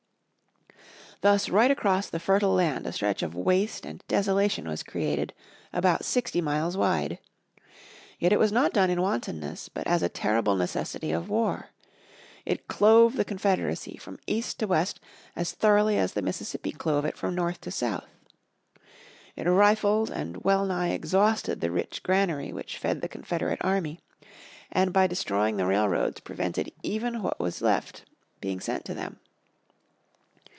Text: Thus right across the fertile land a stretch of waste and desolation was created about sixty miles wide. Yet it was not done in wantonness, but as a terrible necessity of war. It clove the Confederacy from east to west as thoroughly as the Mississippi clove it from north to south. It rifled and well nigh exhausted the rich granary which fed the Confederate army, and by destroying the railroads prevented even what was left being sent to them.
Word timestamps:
Thus 1.23 1.49
right 1.49 1.69
across 1.69 2.09
the 2.09 2.19
fertile 2.19 2.49
land 2.55 2.87
a 2.87 2.91
stretch 2.91 3.21
of 3.21 3.35
waste 3.35 3.85
and 3.85 4.03
desolation 4.07 4.67
was 4.67 4.81
created 4.81 5.35
about 5.71 6.03
sixty 6.03 6.41
miles 6.41 6.75
wide. 6.75 7.19
Yet 8.17 8.33
it 8.33 8.39
was 8.39 8.51
not 8.51 8.73
done 8.73 8.89
in 8.89 9.03
wantonness, 9.03 9.69
but 9.69 9.85
as 9.85 10.01
a 10.01 10.09
terrible 10.09 10.55
necessity 10.55 11.11
of 11.11 11.29
war. 11.29 11.67
It 12.43 12.67
clove 12.67 13.17
the 13.17 13.23
Confederacy 13.23 13.97
from 13.97 14.17
east 14.25 14.57
to 14.61 14.65
west 14.65 14.99
as 15.35 15.51
thoroughly 15.51 15.95
as 15.95 16.13
the 16.13 16.23
Mississippi 16.23 16.71
clove 16.71 17.05
it 17.05 17.15
from 17.17 17.35
north 17.35 17.61
to 17.61 17.69
south. 17.69 18.09
It 19.35 19.43
rifled 19.45 20.09
and 20.09 20.37
well 20.43 20.65
nigh 20.65 20.89
exhausted 20.89 21.61
the 21.61 21.69
rich 21.69 22.01
granary 22.01 22.51
which 22.51 22.79
fed 22.79 23.01
the 23.01 23.07
Confederate 23.07 23.61
army, 23.63 23.99
and 24.71 24.91
by 24.91 25.05
destroying 25.05 25.57
the 25.57 25.67
railroads 25.67 26.19
prevented 26.19 26.71
even 26.81 27.21
what 27.21 27.39
was 27.39 27.61
left 27.61 28.05
being 28.41 28.59
sent 28.59 28.85
to 28.85 28.95
them. 28.95 29.19